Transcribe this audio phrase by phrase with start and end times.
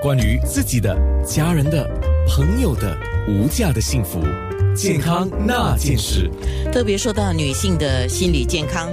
[0.00, 0.96] 关于自己的、
[1.26, 1.84] 家人的、
[2.28, 4.20] 朋友的无价的幸福，
[4.72, 6.30] 健康那件事。
[6.72, 8.88] 特别说到女性的心理健康。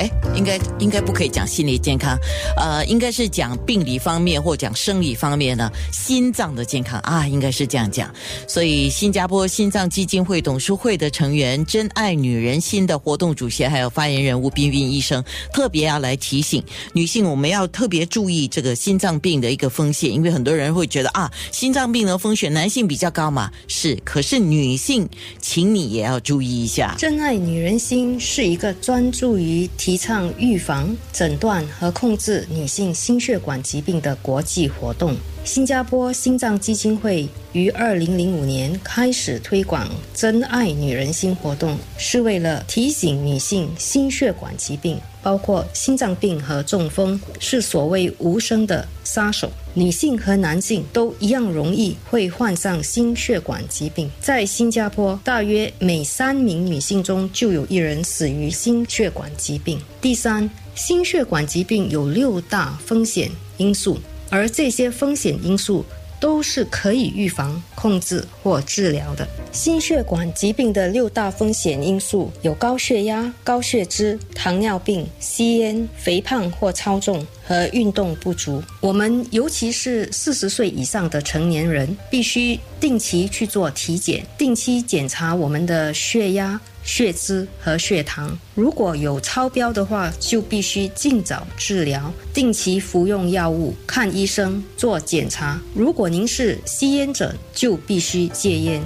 [0.00, 2.18] 哎，应该应该不可以讲心理健康，
[2.56, 8.10] 呃，应该是讲病理方面或讲生理方面呢，心脏的健康啊，应该是这样讲。
[8.48, 25.06] 所以，新加坡心脏基金会董事会的成员、真爱女人心的活动主席还有发言人吴彬彬医生，特别要来提醒女性，我们要特别注意这个心脏病的一个风险，因为很多人会觉得啊，心脏病的风险男性比较高嘛，是，可是女性，
[25.42, 26.94] 请你也要注意一下。
[26.96, 29.89] 真爱女人心是一个专注于提。
[29.90, 35.16] 提倡预防、诊断和控制女性心血管疾病的国际活动。
[35.42, 44.98] 新加坡心脏基金会于二零零五年开始推广“真爱女人心”活动，是为了提醒女性心血管疾病。
[45.22, 54.10] 包括心脏病和中风是所谓无声的杀手，女性和男性都一样容易会患上心血管疾病。
[54.18, 59.78] 在新加坡，大约每三名女性中就有一人死于心血管疾病。
[60.00, 63.98] 第三，心血管疾病有六大风险因素，
[64.30, 65.84] 而这些风险因素。
[66.20, 69.26] 都是可以预防、控制或治疗的。
[69.50, 78.62] 心血管疾病的六大风险因素有高血压、高血脂、糖尿病、吸烟、肥胖或超重和运动不足。
[78.80, 86.60] 我们尤其是四十岁以上的成年人，必须定期去做体检，定期检查我们的血压。
[86.82, 95.60] 血脂和血糖，如果有超标的话，就必须尽早治疗，定期服用药物，看医生做检查。
[95.74, 98.80] 如果您是吸烟者，就必须戒烟。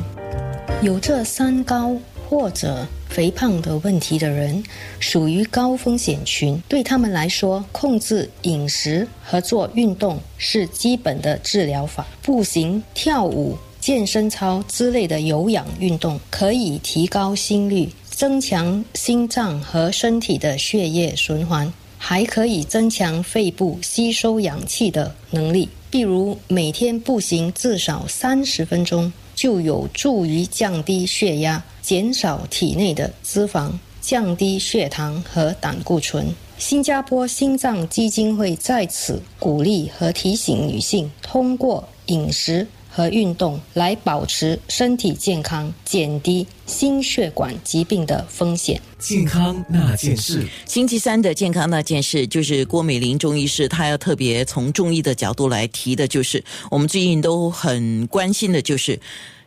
[0.83, 1.97] 有这三高
[2.29, 4.63] 或者肥胖的问题的人，
[4.99, 6.61] 属于高风险群。
[6.69, 12.07] 对他们来说，控制饮食和做运动是基本的治疗法。
[12.23, 13.57] 步行、跳舞。
[13.81, 25.69] 健身操之类的有氧运动可以提高心率，增强心脏和身体的血液循环，还可以增强肺部吸收氧气的能力。
[25.91, 36.35] 比如每天步行至少三十分钟，就有助于降低血压，减少体内的脂肪，降低血糖和胆固醇。
[36.57, 42.67] 新加坡心脏基金会在此鼓励和提醒女性，通过饮食。
[42.95, 48.81] 和运动来保持身体健康，减低心血管疾病的风险。
[49.01, 59.01] 健康那件事，星期三的健康那件事，就是郭美玲中医师，她要特别从中医的角度来提的，就是我们最近都很关心的，就是。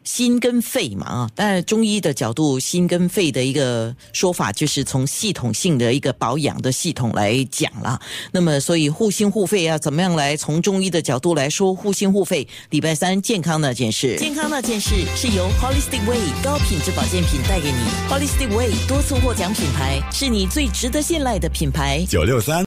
[0.08, 8.00] 心跟肺嘛啊，但中医的角度，心跟肺的一个说法就是从系统性的一个保养的系统来讲了。
[8.32, 12.48] 那么，所以护心护肺要怎么样来从中医的角度来说护心护肺？
[12.70, 17.78] 礼拜三健康那件事，健康那件事是由 Holistic Way 高品质保健品带给你。
[18.10, 22.06] Holistic Way 多次获奖品牌，是你最值得信赖的品牌。
[22.08, 22.66] 九六三。